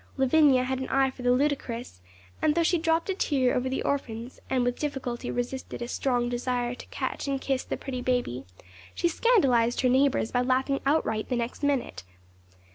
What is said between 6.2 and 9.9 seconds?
desire to catch and kiss the pretty baby, she scandalized her